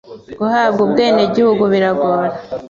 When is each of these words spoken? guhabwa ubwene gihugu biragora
guhabwa 0.39 0.79
ubwene 0.85 1.21
gihugu 1.35 1.63
biragora 1.71 2.27